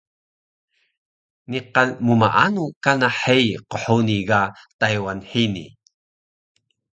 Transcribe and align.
niqan 1.51 1.89
mmaanu 2.07 2.63
kana 2.83 3.07
hei 3.21 3.47
qhuni 3.71 4.19
ga 4.29 4.41
Taywan 4.79 5.19
hini? 5.31 5.65